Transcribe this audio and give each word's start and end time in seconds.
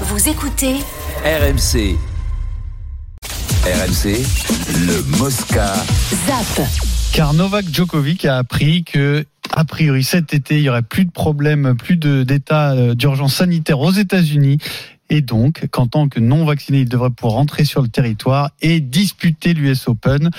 Vous 0.00 0.28
écoutez 0.28 0.74
RMC. 1.24 1.96
RMC, 3.64 4.22
le 4.86 5.18
Mosca. 5.18 5.72
ZAP. 6.26 6.66
Car 7.12 7.32
Novak 7.34 7.64
Djokovic 7.72 8.24
a 8.24 8.38
appris 8.38 8.84
que, 8.84 9.24
a 9.52 9.64
priori, 9.64 10.02
cet 10.02 10.34
été, 10.34 10.56
il 10.58 10.62
y 10.64 10.68
aurait 10.68 10.82
plus 10.82 11.04
de 11.04 11.10
problèmes, 11.10 11.76
plus 11.76 11.96
de- 11.96 12.24
d'état 12.24 12.72
euh, 12.72 12.94
d'urgence 12.94 13.34
sanitaire 13.36 13.80
aux 13.80 13.92
États-Unis. 13.92 14.58
Et 15.10 15.20
donc, 15.20 15.68
qu'en 15.70 15.86
tant 15.86 16.08
que 16.08 16.18
non 16.18 16.44
vacciné, 16.44 16.80
il 16.80 16.88
devrait 16.88 17.10
pouvoir 17.10 17.34
rentrer 17.34 17.64
sur 17.64 17.82
le 17.82 17.88
territoire 17.88 18.50
et 18.62 18.80
disputer 18.80 19.52
l'US 19.52 19.86
Open. 19.86 20.30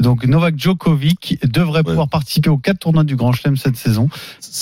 Donc, 0.00 0.24
Novak 0.24 0.58
Djokovic 0.58 1.38
devrait 1.46 1.82
pouvoir 1.82 2.08
participer 2.08 2.48
aux 2.48 2.58
quatre 2.58 2.78
tournois 2.78 3.04
du 3.04 3.16
Grand 3.16 3.32
Chelem 3.32 3.56
cette 3.56 3.76
saison. 3.76 4.08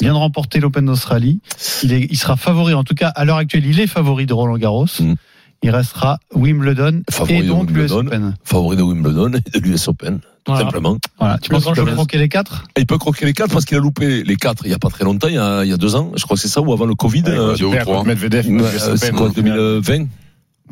Il 0.00 0.04
vient 0.04 0.14
de 0.14 0.18
remporter 0.18 0.58
l'Open 0.58 0.86
d'Australie. 0.86 1.40
Il, 1.84 1.92
il 1.92 2.18
sera 2.18 2.36
favori, 2.36 2.74
en 2.74 2.84
tout 2.84 2.94
cas, 2.94 3.08
à 3.08 3.24
l'heure 3.24 3.36
actuelle, 3.36 3.66
il 3.66 3.78
est 3.78 3.86
favori 3.86 4.26
de 4.26 4.32
Roland 4.32 4.58
Garros. 4.58 4.86
Mm. 4.98 5.14
Il 5.62 5.70
restera 5.70 6.18
Wimbledon 6.34 7.02
Favori 7.10 7.34
et 7.38 7.42
de 7.42 7.48
donc 7.48 7.70
l'US 7.70 7.90
Wimbledon. 7.92 8.06
Open. 8.06 8.34
favori 8.44 8.76
de 8.76 8.82
Wimbledon 8.82 9.32
et 9.54 9.60
de 9.60 9.64
l'US 9.64 9.88
Open, 9.88 10.18
tout 10.18 10.24
Voilà. 10.48 10.60
simplement. 10.64 10.96
Voilà. 11.18 11.38
Tu 11.38 11.50
penses 11.50 11.64
qu'il 11.64 11.74
peut 11.74 11.92
croquer 11.92 12.18
les 12.18 12.28
quatre? 12.28 12.64
Et 12.76 12.80
il 12.80 12.86
peut 12.86 12.98
croquer 12.98 13.26
les 13.26 13.32
quatre 13.32 13.52
parce 13.52 13.64
qu'il 13.64 13.76
a 13.76 13.80
loupé 13.80 14.24
les 14.24 14.36
quatre 14.36 14.64
il 14.66 14.68
n'y 14.70 14.74
a 14.74 14.78
pas 14.78 14.88
très 14.90 15.04
longtemps, 15.04 15.28
il 15.28 15.34
y 15.34 15.38
a, 15.38 15.62
il 15.64 15.70
y 15.70 15.72
a 15.72 15.76
deux 15.76 15.94
ans, 15.94 16.10
je 16.16 16.22
crois 16.24 16.36
que 16.36 16.40
c'est 16.42 16.48
ça, 16.48 16.60
ou 16.60 16.72
avant 16.72 16.86
le 16.86 16.94
Covid. 16.96 17.22
euh, 17.28 17.56
deux 17.56 17.66
ou 17.66 17.76
trois. 17.76 18.02
Medvedev, 18.04 18.46
euh, 18.50 18.96
c'est 18.96 19.12
quoi, 19.12 19.28
au 19.28 19.32
final. 19.32 19.56
2020 19.82 20.06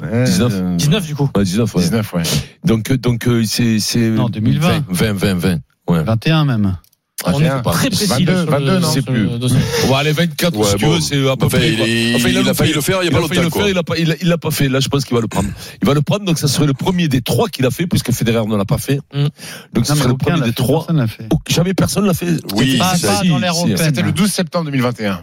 Ouais, 0.03 0.25
19. 0.25 0.53
euh, 0.55 0.77
19 0.77 1.07
du 1.07 1.15
coup. 1.15 1.29
Ouais, 1.37 1.45
19, 1.45 1.75
ouais. 1.75 1.83
19, 1.83 2.13
ouais. 2.15 2.23
Donc, 2.65 2.91
euh, 2.91 2.97
donc 2.97 3.27
euh, 3.29 3.43
c'est. 3.45 3.79
c'est- 3.81 4.11
Non, 4.11 4.29
2020. 4.31 4.85
20, 4.89 5.13
20, 5.13 5.35
20. 5.35 5.59
Ouais. 5.89 6.03
21 6.05 6.45
même. 6.47 6.77
Ah, 7.25 7.33
On 7.35 7.41
est 7.43 7.63
très 7.63 7.91
précis 7.91 8.25
22, 8.25 8.33
là, 8.33 8.43
sur 8.43 8.51
22, 8.51 8.65
le- 8.67 8.79
non, 8.79 8.81
sur 8.81 8.93
c'est 8.93 9.03
plus. 9.03 9.29
On 9.87 9.91
va 9.91 9.99
aller 9.99 10.13
24 10.13 10.57
Ouais, 10.57 10.65
si 10.67 10.77
tu 10.77 10.85
bon. 10.87 10.93
veux, 10.93 11.01
c'est 11.01 11.17
à 11.29 11.37
peu 11.37 11.47
Enfin, 11.47 11.59
près. 11.59 11.69
il 11.69 11.75
Enfin, 12.17 12.51
a 12.51 12.55
failli 12.55 12.73
le 12.73 12.81
faire 12.81 12.99
il 13.03 13.07
y 13.07 13.09
a 13.09 13.11
pas 13.13 13.21
longtemps, 13.21 13.67
il 13.67 13.77
a 13.79 13.83
pas, 13.83 13.99
il 13.99 14.13
a- 14.13 14.15
l'a 14.23 14.39
pas 14.39 14.51
fait. 14.51 14.69
Là, 14.69 14.81
je 14.81 14.89
pense 14.89 15.05
qu'il 15.05 15.15
va 15.15 15.21
le 15.21 15.29
prendre. 15.29 15.49
Il 15.83 15.87
va 15.87 15.93
le 15.95 16.01
prendre, 16.03 16.25
donc 16.25 16.39
ça 16.39 16.49
serait 16.49 16.67
le 16.67 16.73
premier 16.75 17.09
des 17.09 17.21
trois 17.21 17.49
qu'il 17.49 17.67
a 17.67 17.71
fait, 17.71 17.87
puisque 17.87 18.11
Federer 18.13 18.47
ne 18.47 18.57
l'a 18.57 18.65
pas 18.65 18.79
fait. 18.79 19.01
Mm. 19.13 19.27
Donc 19.75 19.87
ça 19.87 19.95
serait 19.97 20.09
le 20.09 20.17
premier 20.17 20.41
l'a 20.41 20.47
des 20.47 20.53
trois. 20.53 20.87
L'a 20.93 21.07
Jamais 21.49 21.75
personne 21.75 22.07
l'a 22.07 22.15
fait. 22.15 22.37
Oui. 22.55 22.81
C'était 23.77 24.03
le 24.03 24.13
12 24.13 24.31
septembre 24.31 24.65
2021. 24.67 25.21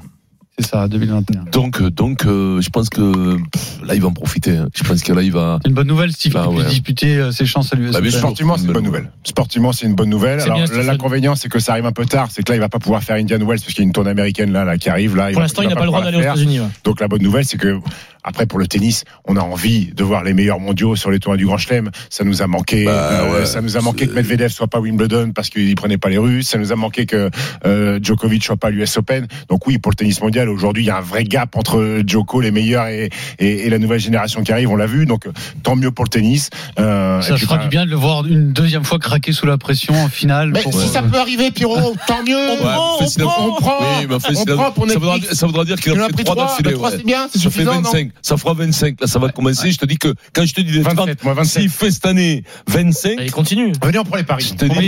C'est 0.59 0.65
ça, 0.71 0.87
2021. 0.87 1.43
Donc, 1.51 1.81
euh, 1.81 1.91
donc, 1.91 2.25
euh, 2.25 2.59
je 2.61 2.69
pense 2.71 2.89
que 2.89 3.35
pff, 3.35 3.79
là, 3.85 3.93
il 3.93 4.01
va 4.01 4.07
en 4.07 4.13
profiter. 4.13 4.57
hein. 4.57 4.69
Je 4.75 4.83
pense 4.83 5.03
que 5.03 5.13
là, 5.13 5.21
il 5.21 5.31
va. 5.31 5.59
C'est 5.61 5.69
une 5.69 5.75
bonne 5.75 5.85
nouvelle, 5.87 6.11
Steve, 6.11 6.33
Bah 6.33 6.45
qu'il 6.45 6.51
puisse 6.55 6.63
ouais. 6.65 6.69
disputer 6.71 7.17
euh, 7.17 7.31
ses 7.31 7.45
chances 7.45 7.71
à 7.73 7.75
l'US 7.75 7.91
Bah, 7.91 7.99
Sportivement, 8.09 8.57
c'est 8.57 8.65
une 8.65 8.73
bonne 8.73 8.83
nouvelle. 8.83 9.11
Sportivement, 9.23 9.71
c'est 9.71 9.85
une 9.85 9.93
bonne 9.93 10.09
nouvelle. 10.09 10.39
Alors, 10.41 10.59
l'inconvénient, 10.83 11.35
c'est 11.35 11.47
que 11.49 11.59
ça 11.59 11.73
arrive 11.73 11.85
un 11.85 11.91
peu 11.91 12.05
tard. 12.05 12.29
C'est 12.31 12.41
que 12.41 12.51
là, 12.51 12.55
il 12.55 12.59
va 12.59 12.69
pas 12.69 12.79
pouvoir 12.79 13.03
faire 13.03 13.17
Indian 13.17 13.37
Wells 13.37 13.59
parce 13.59 13.65
qu'il 13.73 13.79
y 13.79 13.81
a 13.81 13.83
une 13.83 13.91
tournée 13.91 14.09
américaine 14.09 14.51
là, 14.51 14.63
là 14.65 14.77
qui 14.79 14.89
arrive. 14.89 15.15
Là, 15.15 15.31
Pour 15.31 15.41
l'instant, 15.41 15.61
il 15.61 15.69
n'a 15.69 15.75
pas 15.75 15.81
le 15.81 15.87
droit 15.87 16.01
d'aller 16.03 16.17
aux. 16.17 16.21
États-Unis. 16.21 16.59
ouais. 16.59 16.67
Donc 16.83 17.01
la 17.01 17.07
bonne 17.07 17.21
nouvelle, 17.21 17.45
c'est 17.45 17.57
que 17.57 17.79
après 18.27 18.45
pour 18.45 18.59
le 18.59 18.67
tennis, 18.67 19.03
on 19.25 19.37
a 19.37 19.41
envie 19.41 19.87
de 19.93 20.03
voir 20.03 20.23
les 20.23 20.33
meilleurs 20.33 20.59
mondiaux 20.59 20.95
sur 20.95 21.09
les 21.11 21.19
tournois 21.19 21.37
du 21.37 21.45
Grand 21.45 21.57
Chelem. 21.57 21.89
Ça 22.09 22.23
nous 22.23 22.41
a 22.41 22.47
manqué. 22.47 22.85
Bah, 22.85 22.91
euh, 22.91 23.39
ouais, 23.39 23.45
ça 23.45 23.61
nous 23.61 23.77
a 23.77 23.81
manqué 23.81 24.07
que 24.07 24.13
Medvedev 24.13 24.49
soit 24.49 24.67
pas 24.67 24.79
Wimbledon 24.79 25.31
parce 25.33 25.49
qu'il 25.49 25.73
prenait 25.75 25.97
pas 25.97 26.09
les 26.09 26.17
Russes. 26.17 26.49
Ça 26.49 26.57
nous 26.57 26.71
a 26.71 26.75
manqué 26.75 27.05
que 27.05 27.29
euh, 27.65 27.99
Djokovic 28.01 28.43
soit 28.43 28.57
pas 28.57 28.69
l'US 28.69 28.97
Open. 28.97 29.27
Donc 29.49 29.65
oui, 29.65 29.77
pour 29.77 29.91
le 29.91 29.95
tennis 29.95 30.21
mondial, 30.21 30.49
aujourd'hui, 30.49 30.83
il 30.83 30.87
y 30.87 30.91
a 30.91 30.97
un 30.97 31.01
vrai 31.01 31.23
gap 31.23 31.55
entre 31.55 32.01
Djoko, 32.05 32.41
les 32.41 32.51
meilleurs 32.51 32.87
et, 32.87 33.09
et, 33.39 33.65
et 33.65 33.69
la 33.69 33.79
nouvelle 33.79 33.99
génération 33.99 34.43
qui 34.43 34.51
arrive. 34.51 34.69
On 34.69 34.75
l'a 34.75 34.87
vu. 34.87 35.05
Donc 35.05 35.25
tant 35.63 35.75
mieux 35.75 35.91
pour 35.91 36.05
le 36.05 36.09
tennis. 36.09 36.49
Euh, 36.79 37.21
Ça 37.21 37.37
fera 37.37 37.57
bah, 37.57 37.63
du 37.63 37.69
bien 37.69 37.85
de 37.85 37.89
le 37.89 37.95
voir 37.95 38.25
une 38.25 38.51
deuxième 38.51 38.83
fois 38.83 38.99
craquer 38.99 39.31
sous 39.31 39.45
la 39.45 39.57
pression 39.57 39.93
en 39.93 40.09
finale. 40.09 40.51
Mais 40.51 40.61
pour, 40.61 40.73
si 40.73 40.87
euh, 40.87 40.91
ça 40.91 41.01
peut 41.01 41.17
arriver, 41.17 41.51
Pierrot, 41.51 41.95
tant 42.07 42.23
mieux. 42.23 42.37
On 42.37 42.57
prend, 42.57 42.97
fait, 42.99 43.23
on 43.23 43.27
prend. 43.27 43.47
on 43.47 43.55
prend. 43.55 43.77
Oui, 43.99 44.05
mais 44.09 44.15
enfin, 44.15 44.33
On 44.35 44.55
prend 44.55 44.71
pour 44.71 44.89
ça, 44.89 44.99
voudra, 44.99 45.17
ça 45.31 45.45
voudra 45.45 45.65
dire 45.65 45.79
qu'il 45.79 45.99
a 45.99 46.09
pris 46.09 46.23
3 46.23 46.35
trois, 46.35 46.47
d'affilée. 46.47 46.71
bah, 46.71 46.75
trois, 46.75 46.89
ouais. 46.89 46.97
c'est 46.97 47.05
bien, 47.05 47.27
c'est 47.31 47.39
Ça 47.39 47.49
fait 47.49 47.59
suffisant, 47.59 47.75
non 47.75 47.81
25. 47.81 48.11
Ça 48.21 48.37
fera 48.37 48.53
25. 48.53 49.01
Là, 49.01 49.07
ça 49.07 49.19
va 49.19 49.29
commencer. 49.29 49.71
Je 49.71 49.77
te 49.77 49.85
dis 49.85 49.97
que, 49.97 50.13
quand 50.33 50.45
je 50.45 50.53
te 50.53 50.61
dis 50.61 50.71
les 50.71 50.81
30, 50.83 50.95
27, 50.97 51.23
moi 51.23 51.33
27. 51.33 51.61
s'il 51.61 51.69
fait 51.71 51.91
cette 51.91 52.05
année 52.05 52.43
25, 52.67 53.15
Il 53.21 53.31
continue. 53.31 53.71
Venez, 53.83 53.97
on 53.99 54.03
prend 54.03 54.17
les 54.17 54.23
paris. 54.23 54.43
je 54.49 54.53
te 54.55 54.65
dis, 54.65 54.87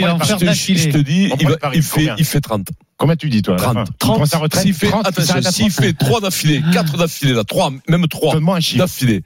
je 0.77 0.89
te, 0.89 0.97
dis, 0.97 1.31
il, 1.39 1.47
va- 1.47 1.57
il 1.73 1.81
fait, 1.83 2.09
il 2.17 2.25
fait 2.25 2.41
30. 2.41 2.67
Combien 2.97 3.15
tu 3.15 3.29
dis, 3.29 3.41
toi 3.41 3.55
à 3.55 3.57
la 3.57 3.63
30. 3.63 3.75
fin 3.77 3.83
Il 3.89 3.95
prend 3.97 4.25
sa 4.25 4.37
retraite 4.39 4.63
S'il 4.63 4.73
fait, 4.73 4.87
30, 4.87 5.03
il 5.05 5.07
attention, 5.09 5.51
s'il 5.51 5.71
30. 5.71 5.85
fait 5.85 5.93
3 5.93 6.21
d'affilée, 6.21 6.61
4 6.73 6.97
d'affilée, 6.97 7.33
là, 7.33 7.43
3, 7.43 7.71
même 7.87 8.07
3 8.07 8.33
Donne-moi 8.33 8.57
un 8.57 8.59
chiffre. 8.59 8.79
d'affilée, 8.79 9.23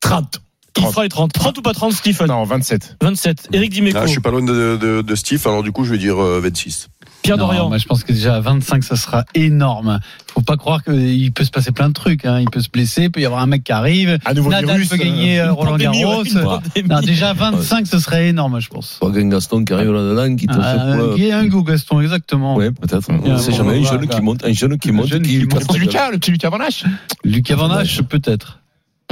30. 0.00 0.40
Il 0.78 0.84
fera 0.86 1.02
les 1.02 1.08
30. 1.08 1.32
30 1.32 1.58
ou 1.58 1.62
pas 1.62 1.72
30, 1.74 1.92
Stephen 1.92 2.28
Non, 2.28 2.44
27. 2.44 2.96
27. 3.02 3.48
Eric 3.52 3.72
Dimeco. 3.72 3.98
Ah, 4.00 4.06
je 4.06 4.12
suis 4.12 4.20
pas 4.20 4.30
loin 4.30 4.40
de, 4.42 4.78
de, 4.80 5.02
de 5.02 5.14
Steve, 5.16 5.42
alors 5.46 5.62
du 5.62 5.72
coup, 5.72 5.84
je 5.84 5.90
vais 5.90 5.98
dire 5.98 6.22
euh, 6.22 6.40
26. 6.40 6.88
Pierre 7.22 7.36
non, 7.36 7.46
Dorian. 7.46 7.68
moi, 7.68 7.78
je 7.78 7.84
pense 7.86 8.02
que 8.02 8.12
déjà 8.12 8.36
à 8.36 8.40
25, 8.40 8.82
ça 8.82 8.96
sera 8.96 9.24
énorme. 9.34 10.00
Faut 10.32 10.40
pas 10.40 10.56
croire 10.56 10.82
qu'il 10.82 11.32
peut 11.32 11.44
se 11.44 11.50
passer 11.50 11.70
plein 11.70 11.88
de 11.88 11.92
trucs. 11.92 12.24
Hein. 12.24 12.40
Il 12.40 12.48
peut 12.50 12.60
se 12.60 12.68
blesser, 12.70 13.02
il 13.04 13.10
peut 13.10 13.20
y 13.20 13.26
avoir 13.26 13.42
un 13.42 13.46
mec 13.46 13.62
qui 13.64 13.72
arrive. 13.72 14.18
À 14.24 14.32
nouveau 14.32 14.48
Nadal 14.50 14.76
virus. 14.76 14.88
peut 14.88 14.96
gagner 14.96 15.40
euh, 15.40 15.52
Roland 15.52 15.76
Garros. 15.76 16.22
ouais. 16.24 16.82
Non, 16.88 17.00
déjà 17.00 17.32
25, 17.34 17.86
ce 17.86 17.98
serait 17.98 18.28
énorme, 18.28 18.58
je 18.60 18.68
pense. 18.68 18.98
Pas 19.00 19.10
Gain 19.10 19.28
Gaston 19.28 19.64
qui 19.64 19.72
arrive 19.72 19.92
là-dedans, 19.92 20.34
qui 20.36 20.46
te 20.46 20.52
fait 20.54 20.60
Ah, 20.62 20.96
quoi 20.96 21.14
Guy 21.16 21.30
Hugo 21.46 21.62
Gaston, 21.62 22.00
exactement. 22.00 22.56
Ouais, 22.56 22.70
peut-être. 22.70 23.08
On 23.10 23.38
sait 23.38 23.52
jamais. 23.52 23.78
Un 23.80 23.84
jeune 23.84 24.06
qui 24.08 24.20
monte, 24.22 24.44
un 24.44 24.52
jeune 24.52 24.78
qui 24.78 24.88
Un 24.88 24.92
monte, 24.92 25.06
jeune 25.08 25.22
qui 25.22 25.38
qui 25.40 25.46
monte. 25.46 25.76
Lucas, 25.78 26.10
le 26.10 26.18
petit 26.18 26.30
Lucas 26.30 26.48
Van 26.50 26.60
Hache. 26.60 26.84
Lucas 27.24 27.56
Van 27.56 27.70
Hache, 27.70 28.02
peut-être. 28.02 28.60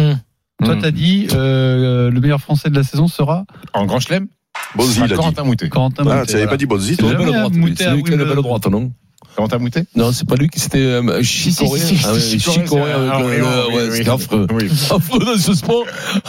Hmm. 0.01 0.15
Toi, 0.65 0.75
Hmm. 0.75 0.81
t'as 0.81 0.91
dit 0.91 1.29
euh, 1.35 2.11
le 2.11 2.21
meilleur 2.21 2.41
français 2.41 2.69
de 2.71 2.75
la 2.75 2.83
saison 2.83 3.07
sera 3.07 3.45
En 3.75 3.87
Grand 3.87 4.01
Chelem 4.01 4.27
Bonzi, 4.75 4.99
il 4.99 5.05
a 5.05 5.07
dit. 5.09 5.15
Corentin 5.15 5.45
Moutet. 5.45 5.69
Corentin 5.69 6.03
Ah, 6.07 6.15
Moutet, 6.17 6.27
tu 6.27 6.31
avais 6.33 6.45
voilà. 6.45 6.51
pas 6.51 6.57
dit 6.57 6.67
Bonzi, 6.67 6.91
C'est 6.91 6.97
toi 6.97 7.11
C'est 7.11 7.87
à 7.87 7.95
lui 7.95 8.03
qui 8.03 8.09
a 8.13 8.17
la 8.17 8.25
belle 8.25 8.29
Wimbledon. 8.29 8.43
droite, 8.43 8.67
non 9.39 9.47
Corentin 9.47 9.59
Moutet 9.59 9.85
Non, 9.97 10.13
c'est 10.13 10.29
pas 10.29 10.35
lui 10.37 10.49
qui 10.49 10.59
c'était 10.61 10.79
euh, 10.79 11.23
si, 11.23 11.53
chicoré. 11.53 11.79
si, 11.81 11.97
si, 11.97 12.05
Ah 12.07 12.13
ouais, 12.13 12.21
si, 12.21 12.41
chicoré 12.41 12.93
avec 12.93 13.11
ah, 13.13 13.21
le- 13.21 13.27
oui, 13.27 13.99
oui, 14.01 14.09
affreux. 14.09 14.47
Oui. 14.53 14.69
Affreux 14.91 15.25
dans 15.25 15.39
ce 15.39 15.55
sport. 15.55 15.85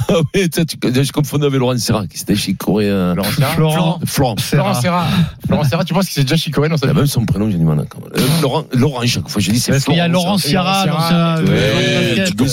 Ah 0.10 0.14
tu 0.34 0.50
sais, 0.54 0.66
tu- 0.66 0.78
je 1.04 1.12
confondais 1.12 1.48
avec 1.48 1.60
Laurent 1.60 1.78
Serra 1.78 2.06
qui 2.08 2.18
s'était 2.20 2.36
chicoré. 2.36 2.86
euh, 2.88 3.16
Laurent 3.16 3.30
Serra? 3.32 3.52
Florent 3.54 4.00
Florent. 4.06 4.36
Laurent 4.54 4.74
Serra. 4.74 4.82
Serra. 4.82 5.08
Laurent 5.50 5.64
Serra, 5.64 5.84
tu 5.84 5.94
penses 5.94 6.06
que 6.08 6.14
c'est 6.14 6.22
déjà 6.24 6.36
Chicoré 6.36 6.70
dans 6.70 6.78
sa 6.78 6.88
Il 6.88 6.94
même 6.94 7.08
son 7.08 7.26
prénom, 7.26 7.50
j'ai 7.50 7.58
du 7.58 7.64
mal 7.66 7.80
encore. 7.80 8.02
Euh, 8.16 8.22
Laurent, 8.42 8.64
Laurent, 8.74 9.02
chaque 9.08 9.28
fois, 9.28 9.42
j'ai 9.42 9.52
dit 9.52 9.60
c'est 9.60 9.72
Parce 9.72 9.86
qu'il 9.86 9.96
y 9.96 10.00
a 10.00 10.08
Laurent 10.08 10.38
Serra. 10.38 10.86
Laurent 10.86 11.08
Serra. 11.08 11.42
le 11.42 11.50
Ouais, 11.50 12.24
tu 12.26 12.36
tout. 12.36 12.46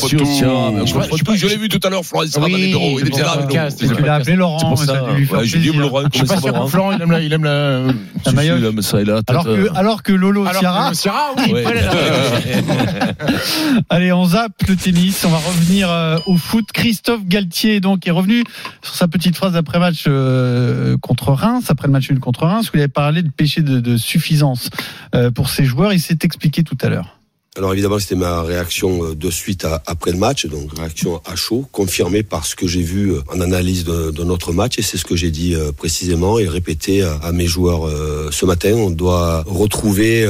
Mais 0.72 0.86
je 0.86 0.94
Je. 0.96 1.36
Je 1.36 1.46
l'ai 1.46 1.56
vu 1.56 1.68
tout 1.68 1.80
à 1.86 1.90
l'heure, 1.90 2.04
Florent 2.04 2.26
Serra 2.26 2.48
dans 2.48 2.56
les 2.56 2.68
bureaux. 2.68 2.98
Il 3.00 3.06
était 3.08 3.20
là. 3.22 3.34
mais. 3.36 3.42
Podcast, 3.42 3.82
Et 3.82 3.88
tu 3.88 4.02
l'as 4.02 4.14
appelé 4.14 4.36
Laurent, 4.36 4.74
mais 4.78 5.14
dû 5.14 5.20
lui 5.20 5.28
J'ai 5.44 5.58
dit. 5.58 5.72
Laurent, 5.72 6.02
Je 6.12 6.18
suis 6.18 6.26
comment 6.26 6.28
pas 6.28 6.34
ça 6.36 6.40
sûr 6.40 6.52
va 6.52 6.64
que 6.64 6.70
Florent, 6.70 6.92
il 6.92 7.02
aime 7.02 7.10
la, 7.10 7.20
il 7.20 7.32
aime 7.32 7.44
la. 7.44 7.82
La 8.24 8.32
maillot. 8.32 8.56
Il 8.56 8.64
il 9.02 9.10
Alors 9.28 9.44
que, 9.44 9.50
euh, 9.50 9.68
alors 10.48 10.92
oui. 11.38 11.52
Ouais. 11.52 11.62
voilà. 11.62 11.90
allez, 13.90 14.12
on 14.12 14.24
zappe 14.24 14.62
le 14.68 14.76
tennis. 14.76 15.24
On 15.24 15.30
va 15.30 15.38
revenir 15.38 15.90
euh, 15.90 16.18
au 16.26 16.36
foot. 16.36 16.66
Christophe 16.72 17.26
Galtier, 17.26 17.80
donc, 17.80 18.06
est 18.06 18.10
revenu 18.10 18.44
sur 18.82 18.94
sa 18.94 19.08
petite 19.08 19.36
phrase 19.36 19.56
après 19.56 19.78
match 19.78 20.04
euh, 20.06 20.96
contre 20.98 21.32
Reims, 21.32 21.66
après 21.70 21.88
le 21.88 21.92
match 21.92 22.10
nul 22.10 22.20
contre 22.20 22.46
Reims, 22.46 22.70
où 22.70 22.76
il 22.76 22.80
avait 22.80 22.88
parlé 22.88 23.22
de 23.22 23.30
péché 23.30 23.62
de, 23.62 23.80
de 23.80 23.96
suffisance 23.96 24.70
euh, 25.14 25.30
pour 25.30 25.48
ses 25.48 25.64
joueurs. 25.64 25.92
Il 25.92 26.00
s'est 26.00 26.18
expliqué 26.22 26.62
tout 26.62 26.78
à 26.82 26.88
l'heure. 26.88 27.18
Alors 27.56 27.72
évidemment, 27.72 27.98
c'était 27.98 28.16
ma 28.16 28.42
réaction 28.42 29.02
euh, 29.02 29.14
de 29.14 29.30
suite 29.30 29.66
après 29.86 30.12
le 30.12 30.18
match, 30.18 30.44
donc 30.44 30.76
réaction 30.76 31.22
à 31.24 31.36
chaud, 31.36 31.64
confirmée 31.72 32.22
par 32.22 32.44
ce 32.44 32.54
que 32.54 32.66
j'ai 32.66 32.82
vu 32.82 33.12
euh, 33.12 33.22
en 33.32 33.40
analyse 33.40 33.84
de, 33.84 34.24
notre 34.24 34.52
match, 34.52 34.78
et 34.78 34.82
c'est 34.82 34.98
ce 34.98 35.06
que 35.06 35.16
j'ai 35.16 35.30
dit 35.30 35.54
euh, 35.54 35.72
précisément 35.72 36.38
et 36.38 36.46
répété 36.48 37.02
à, 37.02 37.32
mes 37.32 37.46
joueurs 37.46 37.88
ce 38.30 38.44
matin. 38.44 38.72
On 38.74 38.90
doit 38.90 39.44
retrouver 39.46 40.26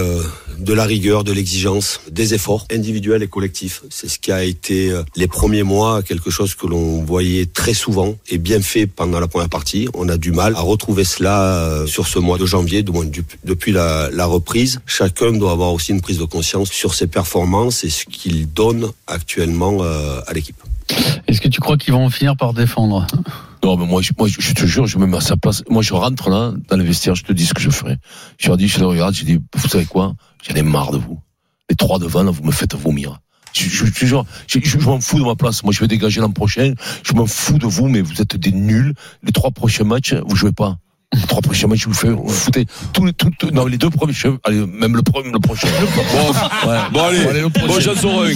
de 0.59 0.73
la 0.73 0.85
rigueur, 0.85 1.25
de 1.25 1.33
l'exigence, 1.33 2.01
des 2.11 2.35
efforts 2.35 2.67
individuels 2.71 3.23
et 3.23 3.29
collectifs. 3.29 3.83
C'est 3.91 4.09
ce 4.09 4.19
qui 4.19 4.33
a 4.33 4.45
été 4.45 4.93
les 5.15 5.27
premiers 5.27 5.63
mois 5.63 6.03
quelque 6.03 6.31
chose 6.31 6.55
que 6.55 6.67
l'on 6.67 7.03
voyait 7.03 7.47
très 7.47 7.75
souvent 7.75 8.17
et 8.29 8.39
bien 8.39 8.61
fait 8.61 8.87
pendant 8.87 9.21
la 9.21 9.29
première 9.29 9.49
partie. 9.49 9.89
On 9.95 10.09
a 10.09 10.17
du 10.17 10.33
mal 10.33 10.55
à 10.57 10.61
retrouver 10.61 11.05
cela 11.05 11.85
sur 11.87 12.07
ce 12.07 12.19
mois 12.19 12.39
de 12.39 12.47
janvier, 12.47 12.83
du 12.83 12.93
moins 12.93 13.07
depuis 13.45 13.73
la, 13.73 14.11
la 14.13 14.27
reprise. 14.27 14.81
Chacun 14.87 15.33
doit 15.33 15.53
avoir 15.53 15.73
aussi 15.73 15.93
une 15.93 16.01
prise 16.01 16.19
de 16.19 16.25
conscience 16.25 16.71
sur 16.71 16.95
ses 16.95 17.07
performances 17.17 17.83
et 17.83 17.89
ce 17.89 18.05
qu'il 18.05 18.53
donne 18.53 18.91
actuellement 19.07 19.79
euh, 19.81 20.21
à 20.27 20.35
l'équipe. 20.35 20.63
Est-ce 21.27 21.41
que 21.41 21.49
tu 21.49 21.61
crois 21.63 21.79
qu'ils 21.79 21.95
vont 21.95 22.11
finir 22.11 22.37
par 22.37 22.53
défendre? 22.53 23.07
Non, 23.65 23.79
mais 23.79 23.87
moi, 23.87 24.03
je, 24.03 24.13
moi, 24.19 24.29
je, 24.29 24.39
je 24.39 24.53
te 24.53 24.67
jure, 24.67 24.87
je 24.87 24.99
me 24.99 25.07
mets 25.07 25.17
à 25.17 25.23
sa 25.23 25.39
place. 25.39 25.63
Moi, 25.71 25.81
je 25.81 25.95
rentre 25.95 26.29
là, 26.29 26.53
dans 26.69 26.77
le 26.77 26.85
vestiaire, 26.85 27.15
je 27.15 27.25
te 27.25 27.33
dis 27.33 27.47
ce 27.47 27.55
que 27.55 27.63
je 27.63 27.71
ferai. 27.71 27.97
Je 28.37 28.49
leur 28.49 28.59
dis, 28.59 28.69
je 28.69 28.79
les 28.81 28.85
regarde, 28.85 29.15
je 29.15 29.25
dis, 29.25 29.39
vous 29.55 29.69
savez 29.69 29.87
quoi? 29.87 30.13
J'en 30.47 30.55
ai 30.57 30.63
marre 30.63 30.91
de 30.91 30.99
vous. 30.99 31.19
Les 31.71 31.75
trois 31.75 31.99
devant, 31.99 32.23
là, 32.23 32.31
vous 32.31 32.45
me 32.45 32.53
faites 32.53 32.75
vomir. 32.75 33.19
Je, 33.55 33.67
je, 33.67 33.87
je, 33.87 34.61
je 34.63 34.79
m'en 34.85 35.01
fous 35.01 35.19
de 35.19 35.25
ma 35.25 35.37
place. 35.37 35.65
Moi, 35.65 35.73
je 35.73 35.81
vais 35.81 35.89
dégager 35.89 36.21
l'an 36.21 36.31
prochain. 36.31 36.75
Je 37.03 37.15
m'en 37.15 37.25
fous 37.25 37.59
de 37.59 37.67
vous, 37.67 37.89
mais 37.89 38.03
vous 38.03 38.21
êtes 38.21 38.37
des 38.37 38.53
nuls. 38.53 38.93
Les 39.23 39.33
trois 39.33 39.53
prochains 39.53 39.85
matchs, 39.85 40.13
vous 40.13 40.37
jouez 40.37 40.53
pas. 40.53 40.77
Les 41.15 41.23
trois 41.23 41.41
prochains 41.41 41.69
matchs, 41.69 41.87
vous, 41.87 41.95
faites, 41.95 42.11
vous 42.11 42.29
foutez. 42.29 42.67
Tout, 42.93 43.13
tout, 43.13 43.31
non, 43.53 43.67
les 43.67 43.79
deux 43.79 43.91
premiers, 43.91 44.13
allez, 44.43 44.67
même 44.67 44.97
le, 44.97 45.03
premier, 45.03 45.31
le 45.31 45.39
prochain. 45.39 45.69
bon, 46.93 47.01
allez, 47.01 47.23
bon, 47.23 47.31
allez 47.31 47.41
le 47.43 47.49
prochain. 47.49 47.93
Bon, 48.03 48.25
un. 48.25 48.33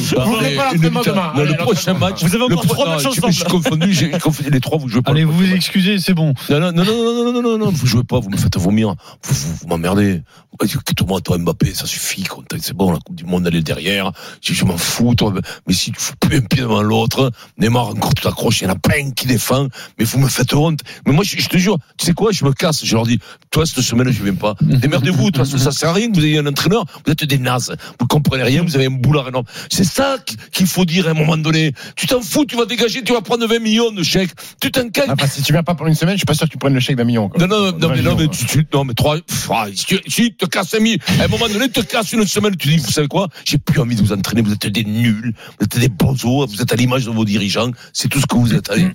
Vous 0.76 0.90
pas 0.90 1.32
hein. 1.36 1.44
le 1.44 1.56
prochain 1.56 1.94
match. 1.94 2.22
Vous 2.22 2.32
avez 2.32 2.44
encore 2.44 2.66
trois 2.66 2.88
matchs 2.88 3.06
ensemble. 3.06 3.32
Je 3.32 3.38
suis 3.38 3.44
confondu, 3.44 4.50
les 4.50 4.60
trois, 4.60 4.78
vous 4.78 4.88
jouez 4.88 5.02
pas. 5.02 5.10
Allez, 5.10 5.24
vous 5.24 5.32
vous 5.32 5.52
excusez, 5.52 5.98
c'est 5.98 6.14
bon. 6.14 6.32
Non, 6.48 6.60
non, 6.60 6.72
non, 6.72 6.84
non, 6.84 7.32
non, 7.32 7.42
non, 7.42 7.58
non, 7.58 7.70
vous 7.70 7.86
jouez 7.86 8.04
pas, 8.04 8.20
vous 8.20 8.30
me 8.30 8.36
faites 8.36 8.56
vomir. 8.56 8.94
Vous, 9.24 9.34
vous, 9.34 9.54
vous 9.62 9.66
m'emmerdez. 9.66 10.22
Quitte-moi, 10.60 11.20
toi, 11.22 11.38
Mbappé, 11.38 11.74
ça 11.74 11.86
suffit. 11.86 12.24
C'est 12.60 12.74
bon, 12.74 12.92
la 12.92 12.98
Coupe 12.98 13.16
du 13.16 13.24
Monde, 13.24 13.46
elle 13.48 13.56
est 13.56 13.62
derrière. 13.62 14.12
Je, 14.42 14.54
je 14.54 14.64
m'en 14.64 14.76
fous, 14.76 15.16
toi. 15.16 15.32
Mais 15.66 15.74
si 15.74 15.90
tu 15.90 16.00
fous 16.00 16.14
plus 16.20 16.38
un 16.38 16.42
pied 16.42 16.60
devant 16.62 16.82
l'autre, 16.82 17.32
Neymar 17.58 17.88
encore 17.88 18.14
tout 18.14 18.28
accroche, 18.28 18.60
il 18.60 18.64
y 18.64 18.66
en 18.68 18.70
a 18.70 18.76
plein 18.76 19.10
qui 19.10 19.26
défend. 19.26 19.66
Mais 19.98 20.04
vous 20.04 20.20
me 20.20 20.28
faites 20.28 20.54
honte. 20.54 20.80
Mais 21.06 21.12
moi, 21.12 21.24
je, 21.24 21.36
je 21.36 21.48
te 21.48 21.56
jure, 21.56 21.78
tu 21.96 22.06
sais 22.06 22.12
quoi, 22.12 22.30
je 22.30 22.44
me 22.44 22.52
casse. 22.60 22.84
Je 22.84 22.94
leur 22.94 23.06
dis, 23.06 23.18
toi, 23.50 23.66
cette 23.66 23.80
semaine, 23.82 24.10
je 24.10 24.22
viens 24.22 24.34
pas. 24.34 24.54
Démerdez-vous, 24.60 25.30
toi, 25.30 25.44
ça 25.44 25.72
sert 25.72 25.90
à 25.90 25.92
rien 25.92 26.10
que 26.10 26.16
vous 26.16 26.24
ayez 26.24 26.38
un 26.38 26.46
entraîneur. 26.46 26.84
Vous 27.04 27.12
êtes 27.12 27.24
des 27.24 27.38
nazes. 27.38 27.76
Vous 27.98 28.06
comprenez 28.06 28.42
rien, 28.42 28.62
vous 28.62 28.76
avez 28.76 28.86
un 28.86 28.90
boulard 28.90 29.28
énorme. 29.28 29.44
C'est 29.70 29.84
ça 29.84 30.16
qu'il 30.52 30.66
faut 30.66 30.84
dire 30.84 31.08
à 31.08 31.10
un 31.10 31.14
moment 31.14 31.36
donné. 31.36 31.72
Tu 31.96 32.06
t'en 32.06 32.20
fous, 32.20 32.44
tu 32.44 32.56
vas 32.56 32.66
dégager, 32.66 33.02
tu 33.02 33.12
vas 33.12 33.20
prendre 33.22 33.46
20 33.46 33.58
millions 33.58 33.90
de 33.92 34.02
chèques. 34.02 34.30
Tu 34.60 34.70
t'inquiètes. 34.70 35.06
Ah, 35.08 35.14
bah, 35.14 35.26
si 35.26 35.42
tu 35.42 35.52
viens 35.52 35.62
pas 35.62 35.74
pour 35.74 35.86
une 35.86 35.94
semaine, 35.94 36.14
je 36.14 36.18
suis 36.20 36.26
pas 36.26 36.34
sûr 36.34 36.46
que 36.46 36.52
tu 36.52 36.58
prennes 36.58 36.74
le 36.74 36.80
chèque 36.80 36.96
d'un 36.96 37.04
million. 37.04 37.28
quoi. 37.28 37.40
Non, 37.46 37.48
non, 37.48 37.72
non, 37.72 37.88
20 37.88 37.94
mais, 37.96 38.02
non, 38.02 38.16
mais 38.16 38.28
tu, 38.28 38.44
tu- 38.46 38.66
non, 38.72 38.84
mais 38.84 38.94
trois, 38.94 39.16
pff, 39.16 39.48
ah, 39.52 39.66
si, 39.74 39.84
tu- 39.86 40.00
si 40.08 40.32
te 40.34 40.46
casses 40.46 40.74
un 40.74 40.80
million, 40.80 40.98
à 41.20 41.24
un 41.24 41.28
moment 41.28 41.48
donné, 41.48 41.68
te 41.68 41.80
casses 41.80 42.12
une 42.12 42.26
semaine, 42.26 42.56
tu 42.56 42.68
dis, 42.68 42.76
vous 42.78 42.90
savez 42.90 43.08
quoi, 43.08 43.28
j'ai 43.44 43.58
plus 43.58 43.80
envie 43.80 43.96
de 43.96 44.00
vous 44.02 44.12
entraîner, 44.12 44.42
vous 44.42 44.52
êtes 44.52 44.66
des 44.66 44.84
nuls, 44.84 45.34
vous 45.58 45.64
êtes 45.64 45.78
des 45.78 45.88
bozos, 45.88 46.46
vous 46.46 46.60
êtes 46.62 46.72
à 46.72 46.76
l'image 46.76 47.04
de 47.06 47.10
vos 47.10 47.24
dirigeants, 47.24 47.70
c'est 47.92 48.08
tout 48.08 48.20
ce 48.20 48.26
que 48.26 48.36
vous 48.36 48.54
êtes. 48.54 48.70
Allez. 48.70 48.88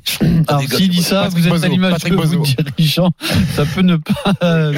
Alors, 0.47 0.61
s'il 0.61 0.89
dit 0.89 1.01
ça, 1.03 1.27
vous 1.29 1.45
êtes 1.45 1.49
Bozo, 1.49 1.65
à 1.65 1.67
l'image 1.67 2.03
de 2.03 2.15
vos 2.15 2.43
dirigeants. 2.77 3.11
Ça 3.55 3.63
peut 3.65 3.81
ne 3.81 3.95
pas 3.97 4.33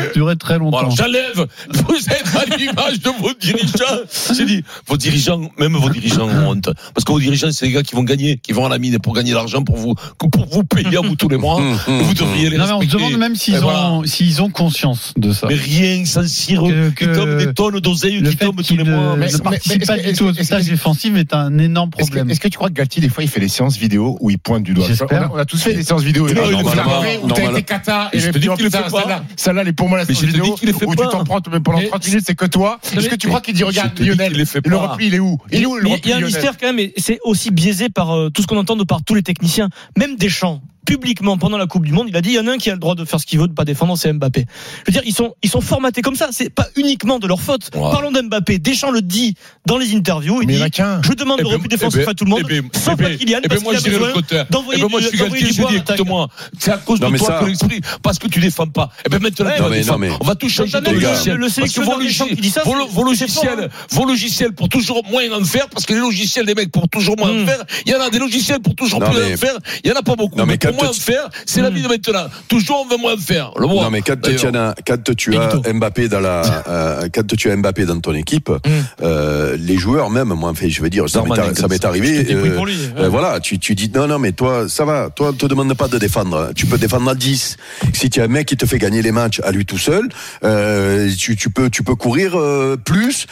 durer 0.13 0.35
très 0.35 0.57
Bon, 0.59 0.65
longtemps. 0.65 0.77
alors 0.79 0.91
j'enlève, 0.95 1.45
vous 1.71 1.95
êtes 1.95 2.35
à 2.35 2.56
l'image 2.57 3.00
de 3.00 3.09
vos 3.19 3.33
dirigeants. 3.39 4.35
J'ai 4.35 4.45
dit, 4.45 4.63
vos 4.88 4.97
dirigeants, 4.97 5.50
même 5.57 5.74
vos 5.75 5.89
dirigeants 5.89 6.27
ont 6.27 6.50
honte. 6.51 6.69
Parce 6.94 7.03
que 7.06 7.12
vos 7.12 7.19
dirigeants, 7.19 7.51
c'est 7.51 7.65
les 7.65 7.71
gars 7.71 7.83
qui 7.83 7.95
vont 7.95 8.03
gagner, 8.03 8.38
qui 8.38 8.53
vont 8.53 8.65
à 8.65 8.69
la 8.69 8.77
mine 8.77 9.00
pour 9.00 9.13
gagner 9.13 9.33
l'argent 9.33 9.63
pour 9.63 9.77
vous, 9.77 9.95
pour 10.18 10.45
vous 10.51 10.63
payer 10.63 10.97
à 10.97 11.01
vous 11.01 11.15
tous 11.15 11.29
les 11.29 11.38
mois. 11.38 11.59
vous 11.88 12.13
devriez 12.13 12.50
les 12.50 12.57
Non, 12.57 12.65
mais 12.65 12.71
on 12.74 12.81
se 12.81 12.85
respecter. 12.85 12.97
demande 13.06 13.19
même 13.19 13.35
s'ils 13.35 13.56
ont, 13.57 13.62
voilà. 13.62 14.01
s'ils 14.06 14.41
ont 14.41 14.50
conscience 14.50 15.13
de 15.18 15.31
ça. 15.31 15.47
Mais 15.50 15.56
rien, 15.56 16.06
sans 16.06 16.27
cire, 16.27 16.62
Que- 16.63 16.89
qui 16.89 17.06
que 17.06 17.15
tombent 17.15 17.38
des 17.38 17.53
tonnes 17.53 17.80
d'oseille 17.80 18.19
Le 18.19 18.30
qui 18.30 18.38
tombent 18.38 18.62
tous 18.63 18.75
les 18.75 18.83
mois. 18.83 19.15
Mais- 19.18 19.27
ne 19.27 19.31
mais- 19.33 19.39
participe 19.39 19.80
mais 19.81 19.85
pas 19.85 19.97
du 19.97 20.13
tout 20.13 20.31
tâches 20.33 20.65
défensives 20.65 21.18
est 21.18 21.33
un 21.33 21.57
énorme 21.57 21.89
Est-ce 21.97 22.06
que, 22.09 22.12
problème. 22.12 22.30
est-ce 22.31 22.39
que 22.39 22.47
tu 22.47 22.57
crois 22.57 22.69
que 22.69 22.73
Galtier, 22.73 23.01
des 23.01 23.09
fois, 23.09 23.23
il 23.23 23.30
fait 23.30 23.39
des 23.39 23.47
séances 23.50 23.77
vidéo 23.77 24.18
où 24.21 24.30
il 24.30 24.38
pointe 24.39 24.63
du 24.63 24.73
doigt? 24.73 24.85
J'espère. 24.88 25.30
on 25.31 25.35
a, 25.35 25.38
on 25.38 25.39
a 25.39 25.45
tous 25.45 25.62
fait 25.62 25.73
des 25.73 25.83
séances 25.83 26.03
vidéo. 26.03 26.27
Où 26.27 27.31
t'as 27.31 27.51
été 27.51 27.63
cata 27.63 28.09
et 28.13 28.19
le 28.69 28.91
pas. 28.91 29.23
celle-là, 29.35 29.61
elle 29.61 29.67
est 29.69 29.73
pour 29.73 29.89
moi 29.89 29.97
la 29.97 30.05
dis 30.05 30.13
vidéo 30.13 30.55
où 30.55 30.95
tu 30.95 30.95
t'en 30.95 31.23
prends 31.23 31.41
mais 31.51 31.59
pendant 31.59 31.79
Mais- 31.79 31.87
30 31.87 32.07
minutes, 32.07 32.23
c'est 32.25 32.35
que 32.35 32.45
toi. 32.45 32.79
Est-ce 32.95 33.09
que 33.09 33.15
tu 33.15 33.27
crois 33.27 33.41
qu'il 33.41 33.53
dit, 33.53 33.63
regarde, 33.63 33.99
Lionel, 33.99 34.33
le 34.33 34.45
fait 34.45 34.61
le 34.65 34.75
pas. 34.75 34.87
repli, 34.87 35.07
il 35.07 35.15
est 35.15 35.19
où? 35.19 35.37
Il 35.51 35.61
est 35.61 35.65
où 35.65 35.75
le 35.75 35.87
repli 35.87 36.01
il 36.05 36.09
y 36.09 36.13
a 36.13 36.17
un 36.17 36.21
mystère 36.21 36.57
quand 36.57 36.67
même, 36.67 36.79
et 36.79 36.93
c'est 36.97 37.19
aussi 37.23 37.51
biaisé 37.51 37.89
par 37.89 38.15
euh, 38.15 38.29
tout 38.29 38.41
ce 38.41 38.47
qu'on 38.47 38.57
entend 38.57 38.75
de 38.75 38.83
par 38.83 39.03
tous 39.03 39.15
les 39.15 39.23
techniciens, 39.23 39.69
même 39.97 40.15
Deschamps. 40.15 40.61
Publiquement 40.91 41.37
pendant 41.37 41.57
la 41.57 41.67
Coupe 41.67 41.85
du 41.85 41.91
Monde, 41.91 42.05
il 42.07 42.15
a 42.15 42.21
dit 42.21 42.29
il 42.29 42.35
y 42.35 42.39
en 42.39 42.47
a 42.47 42.51
un 42.53 42.57
qui 42.57 42.69
a 42.69 42.73
le 42.73 42.79
droit 42.79 42.95
de 42.95 43.03
faire 43.03 43.19
ce 43.19 43.25
qu'il 43.25 43.37
veut, 43.39 43.47
de 43.49 43.53
pas 43.53 43.65
défendre, 43.65 43.97
c'est 43.97 44.11
Mbappé. 44.13 44.45
Je 44.79 44.83
veux 44.87 44.93
dire, 44.93 45.01
ils 45.05 45.13
sont 45.13 45.35
ils 45.43 45.49
sont 45.49 45.59
formatés 45.59 46.01
comme 46.01 46.15
ça. 46.15 46.29
C'est 46.31 46.49
pas 46.49 46.65
uniquement 46.77 47.19
de 47.19 47.27
leur 47.27 47.41
faute. 47.41 47.69
Ouais. 47.75 47.81
Parlons 47.91 48.09
d'Mbappé. 48.09 48.57
Deschamps 48.57 48.89
le 48.91 49.01
dit 49.01 49.35
dans 49.65 49.77
les 49.77 49.93
interviews. 49.93 50.41
Il 50.41 50.47
Mais 50.47 50.53
il 50.55 50.65
y 50.65 50.69
dit 50.69 50.81
je 51.03 51.11
demande 51.13 51.39
Eh 51.41 51.43
le 51.43 51.49
ben, 51.49 51.55
repli 51.55 51.67
eh 51.69 51.75
défensif 51.75 52.05
ben, 52.05 52.11
à 52.11 52.13
tout 52.13 52.23
le 52.23 52.29
monde, 52.29 52.39
eh 52.49 52.61
ben, 52.61 52.69
sauf 52.73 52.95
eh 53.01 53.05
à 53.05 53.15
Kylian, 53.15 53.39
eh 53.43 53.47
ben, 53.47 53.49
parce 53.49 53.63
moi, 53.63 53.75
qu'il 53.75 53.87
a 53.89 53.91
le 53.91 53.97
besoin 53.99 54.45
d'envoyer 54.49 54.79
Eh 54.79 54.81
ben, 54.83 54.89
moi, 54.89 54.99
du- 55.01 55.05
je 55.05 55.09
suis 55.09 55.17
d'envoyer 55.19 55.43
Galtier, 55.43 55.65
à 55.65 55.71
l'attaque. 55.71 55.95
écoute-moi, 55.97 56.27
c'est 56.57 56.71
à 56.71 56.77
cause 56.77 57.01
Non, 57.01 57.07
de 57.07 57.11
mais 57.11 57.17
toi 57.19 57.27
ça- 57.27 57.39
que 57.41 57.45
l'esprit, 57.49 57.81
parce 58.01 58.17
que 58.17 58.27
tu 58.29 58.39
défends 58.39 58.67
pas. 58.67 58.89
Eh 59.05 59.09
ben, 59.09 59.19
maintenant, 59.21 59.45
non, 59.59 59.69
mais- 59.69 59.83
non, 59.83 59.97
mais- 59.97 60.09
on 60.21 60.25
va 60.25 60.35
tout 60.35 60.47
changer 60.47 60.77
les 60.79 60.99
gars. 60.99 61.09
logiciel. 61.11 61.35
le 61.35 61.41
Parce 61.41 61.49
que 61.49 61.55
sélectionneur 61.55 61.91
vos, 61.95 61.99
logiciels, 61.99 62.29
qui 62.29 62.35
dit 62.41 62.49
ça, 62.49 62.63
vos, 62.63 62.71
c'est- 62.71 62.93
vos 62.93 63.03
logiciels, 63.03 63.69
fort, 63.69 63.87
vos 63.91 64.05
logiciels 64.05 64.53
pour 64.53 64.69
toujours 64.69 65.03
moins 65.11 65.29
en 65.37 65.43
faire, 65.43 65.67
parce 65.67 65.85
que 65.85 65.93
les 65.93 65.99
logiciels 65.99 66.45
des 66.45 66.55
mecs 66.55 66.71
pour 66.71 66.87
toujours 66.87 67.17
moins 67.17 67.31
en 67.31 67.43
Mm. 67.43 67.45
faire, 67.45 67.63
il 67.85 67.91
y 67.91 67.95
en 67.95 67.99
a 67.99 68.09
des 68.09 68.19
logiciels 68.19 68.61
pour 68.61 68.73
toujours 68.73 68.99
plus 69.01 69.33
en 69.33 69.37
faire, 69.37 69.57
il 69.83 69.89
y 69.89 69.93
en 69.93 69.95
a 69.97 70.01
pas 70.01 70.15
beaucoup. 70.15 70.37
Non, 70.37 70.45
mais 70.45 70.53
mais 70.53 70.57
pour 70.57 70.76
quand 70.76 70.76
moins 70.83 70.91
tu- 70.94 71.01
faire, 71.01 71.29
c'est 71.45 71.62
la 71.62 71.69
vie 71.69 71.81
de 71.81 71.88
maintenant. 71.88 72.27
Toujours 72.47 72.85
on 72.85 72.89
veut 72.94 73.00
moins 73.01 73.18
faire. 73.18 73.51
Le. 73.57 73.65
Non 73.68 73.89
mais 73.89 74.01
quand 74.01 74.19
tu, 74.21 74.31
as, 74.47 74.75
quand 74.85 75.15
tu 75.15 75.35
as 75.38 75.47
Benito. 75.47 75.74
Mbappé 75.74 76.07
dans 76.07 76.19
la 76.19 76.41
euh, 76.68 77.07
quand 77.13 77.27
tu 77.35 77.50
as 77.51 77.56
Mbappé 77.56 77.85
dans 77.85 78.00
ton 78.00 78.13
équipe, 78.13 78.50
Mm. 78.50 78.69
euh, 79.03 79.57
les 79.59 79.77
joueurs 79.77 80.09
même, 80.09 80.29
moi, 80.29 80.50
enfin, 80.51 80.68
je 80.69 80.81
veux 80.81 80.89
dire, 80.89 81.09
ça 81.09 81.21
m'est 81.68 81.85
arrivé. 81.85 82.24
Te 82.25 82.33
euh, 82.33 82.56
pour 82.56 82.65
lui. 82.65 82.77
euh, 82.97 83.09
voilà, 83.09 83.39
tu, 83.39 83.59
tu 83.59 83.75
dis 83.75 83.91
non 83.94 84.07
non 84.07 84.19
mais 84.19 84.31
toi 84.31 84.68
ça 84.69 84.85
va, 84.85 85.09
toi 85.09 85.29
on 85.29 85.33
te 85.33 85.45
demande 85.45 85.74
pas 85.74 85.88
de 85.88 85.97
défendre, 85.97 86.51
tu 86.56 86.65
peux 86.65 86.77
défendre 86.77 87.09
à 87.09 87.15
10. 87.15 87.57
Si 87.94 88.09
tu 88.09 88.21
as 88.21 88.25
un 88.25 88.27
mec 88.27 88.47
qui 88.47 88.57
te 88.57 88.65
fait 88.65 88.77
gagner 88.80 89.01
les 89.01 89.12
matchs 89.12 89.39
à 89.44 89.51
lui 89.51 89.65
tout 89.65 89.77
seul, 89.77 90.07
euh, 90.44 91.09
tu, 91.18 91.35
tu 91.35 91.50
peux 91.50 91.69
tu 91.69 91.83
peux 91.83 91.95
courir 91.95 92.38
euh, 92.39 92.77
plus 92.77 93.25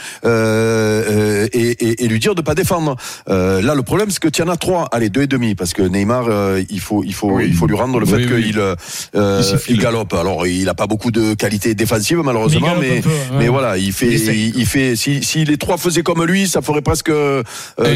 et, 1.53 1.71
et, 1.79 2.03
et 2.03 2.07
lui 2.07 2.19
dire 2.19 2.35
de 2.35 2.41
pas 2.41 2.55
défendre. 2.55 2.95
Euh, 3.29 3.61
là 3.61 3.75
le 3.75 3.83
problème 3.83 4.09
c'est 4.09 4.19
que 4.19 4.27
tu 4.27 4.41
en 4.41 4.47
as 4.49 4.57
trois, 4.57 4.87
allez 4.91 5.09
deux 5.09 5.23
et 5.23 5.27
demi 5.27 5.55
parce 5.55 5.73
que 5.73 5.81
Neymar 5.81 6.25
euh, 6.27 6.61
il 6.69 6.79
faut 6.79 7.03
il 7.03 7.13
faut 7.13 7.24
il 7.41 7.53
faut 7.53 7.67
lui 7.67 7.75
rendre 7.75 7.99
le 7.99 8.05
fait 8.05 8.25
Oui, 8.25 8.43
qu'il 8.43 8.59
euh, 8.59 9.43
Il 9.69 9.79
galope. 9.79 10.13
Alors 10.13 10.47
il 10.47 10.67
a 10.69 10.73
pas 10.73 10.87
beaucoup 10.87 11.11
de 11.11 11.33
qualités 11.33 11.75
défensives 11.75 12.21
malheureusement, 12.23 12.75
Mais 12.79 12.81
mais 12.81 12.89
galope 12.89 13.05
un 13.05 13.09
peu, 13.09 13.33
ouais. 13.33 13.39
mais 13.39 13.47
voilà, 13.47 13.77
il 13.77 13.91
fait 13.93 14.13
Il 14.13 14.65
fait 14.65 14.95
si, 14.95 15.23
si 15.23 15.45
les 15.45 15.57
trois 15.57 15.77
faisaient 15.77 16.03
comme 16.03 16.23
lui, 16.25 16.47
ça 16.47 16.61
ferait 16.61 16.81
presque 16.81 17.09
euh, 17.09 17.43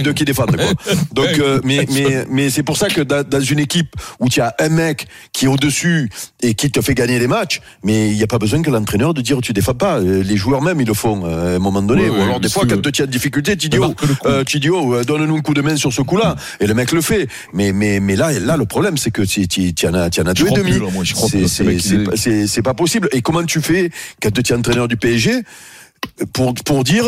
deux 0.04 0.14
qui 0.14 0.26
défendent 0.26 0.56
quoi. 0.56 0.94
Donc 1.14 1.40
euh, 1.40 1.60
mais 1.64 1.86
mais 1.94 2.26
mais 2.30 2.50
c'est 2.50 2.64
pour 2.64 2.78
ça 2.78 2.88
que 2.90 3.02
dans, 3.02 3.40
une 3.42 3.60
équipe 3.60 3.96
où 4.20 4.30
tu 4.30 4.42
as 4.42 4.54
un 4.60 4.70
mec 4.70 5.08
qui 5.34 5.46
est 5.46 5.48
au-dessus 5.48 6.10
et 6.42 6.54
qui 6.54 6.72
te 6.72 6.82
fait 6.82 6.94
gagner 6.94 7.20
les 7.20 7.28
matchs, 7.28 7.62
mais 7.84 8.10
il 8.10 8.16
n'y 8.16 8.24
a 8.24 8.28
pas 8.28 8.38
besoin 8.38 8.62
que 8.62 8.70
l'entraîneur 8.70 9.14
de 9.14 9.22
dire 9.22 9.40
tu 9.42 9.54
défends 9.54 9.74
pas. 9.74 10.00
Euh, 10.00 10.24
Les 10.24 10.38
joueurs 10.38 10.62
même 10.62 10.80
ils 10.82 10.88
le 10.88 10.94
font 10.94 11.24
euh, 11.26 11.54
à 11.54 11.56
un 11.56 11.60
moment 11.60 11.82
donné 11.82 12.10
Ouais, 12.10 12.20
ou 12.20 12.22
alors 12.22 12.40
des 12.40 12.50
fois 12.50 12.66
quand 12.68 12.82
tu 12.92 13.02
as 13.02 13.06
de 13.06 13.12
difficulté, 13.12 13.56
tu 13.58 13.70
dis 13.70 13.78
oh, 13.80 13.94
coup. 13.94 14.06
euh, 14.26 14.44
tu 14.44 14.60
dis 14.60 14.70
oh, 14.70 15.04
donne-nous 15.04 15.38
un 15.38 15.42
coup 15.42 15.54
de 15.54 15.62
main 15.62 15.76
sur 15.76 15.92
ce 15.94 16.02
coup-là 16.02 16.36
et 16.60 16.68
le 16.68 16.74
mec 16.74 16.92
le 16.92 17.02
fait. 17.02 17.28
Mais 17.54 17.72
mais 17.72 18.00
mais 18.00 18.16
là 18.16 18.32
là 18.40 18.58
le 18.58 18.66
problème 18.66 18.98
c'est 18.98 19.12
que 19.12 19.19
tu 19.26 19.88
en 19.88 19.94
as, 19.94 20.10
deux 20.10 20.50
demi. 20.52 20.74
C'est 22.48 22.62
pas 22.62 22.74
possible. 22.74 23.10
Et 23.12 23.22
comment 23.22 23.44
tu 23.44 23.62
fais 23.62 23.92
quand 24.22 24.32
tu 24.32 24.42
es 24.42 24.56
entraîneur 24.56 24.88
du 24.88 24.98
PSG 24.98 25.44
pour, 26.34 26.84
dire 26.84 27.06